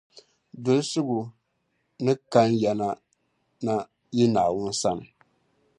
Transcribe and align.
Dolisigu 0.63 1.19
ni 2.03 2.13
kan 2.31 2.49
ya 2.61 2.71
na 2.79 2.87
n 3.63 3.67
yi 4.15 4.25
Naawuni 4.33 4.73
sani 4.81 5.07